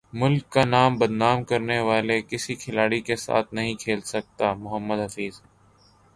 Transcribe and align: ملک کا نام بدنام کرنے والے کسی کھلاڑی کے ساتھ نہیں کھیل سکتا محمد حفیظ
ملک 0.13 0.43
کا 0.51 0.63
نام 0.65 0.91
بدنام 0.99 1.43
کرنے 1.49 1.79
والے 1.81 2.21
کسی 2.21 2.55
کھلاڑی 2.55 2.99
کے 3.07 3.15
ساتھ 3.17 3.53
نہیں 3.53 3.75
کھیل 3.81 4.01
سکتا 4.05 4.53
محمد 4.55 4.99
حفیظ 5.05 5.41